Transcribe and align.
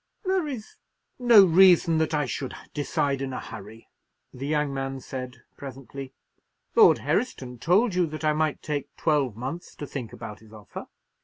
"There 0.25 0.47
is 0.47 0.77
no 1.19 1.45
reason 1.45 1.99
that 1.99 2.11
I 2.15 2.25
should 2.25 2.55
decide 2.73 3.21
in 3.21 3.33
a 3.33 3.39
hurry," 3.39 3.87
the 4.33 4.47
young 4.47 4.73
man 4.73 4.99
said, 4.99 5.43
presently. 5.57 6.15
"Lord 6.73 6.97
Herriston 6.97 7.59
told 7.59 7.93
you 7.93 8.07
that 8.07 8.25
I 8.25 8.33
might 8.33 8.63
take 8.63 8.87
twelve 8.97 9.35
months 9.35 9.75
to 9.75 9.85
think 9.85 10.11
about 10.11 10.39
his 10.39 10.53
offer." 10.53 10.87